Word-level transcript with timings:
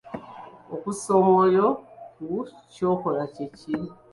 Okussa 0.75 1.09
omwoyo 1.21 1.67
ku 2.15 2.31
ky'okola 2.71 3.23
kye 3.33 3.45
ki? 3.57 3.75